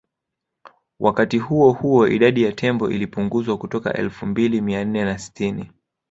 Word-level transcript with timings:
Wakati 0.99 1.37
huo 1.37 1.71
huo 1.71 2.07
idadi 2.07 2.43
ya 2.43 2.51
tembo 2.51 2.89
ilipunguzwa 2.89 3.57
kutoka 3.57 3.93
Elfu 3.93 4.25
mbili 4.25 4.61
mia 4.61 4.85
nne 4.85 5.05
na 5.05 5.17
sitini 5.17 5.69